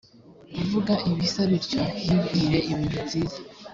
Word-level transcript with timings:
uvuga 0.61 0.93
ibisa 1.09 1.41
bityo 1.49 1.81
yibwire 2.03 2.57
ibintu 2.71 2.97
byiza 3.05 3.39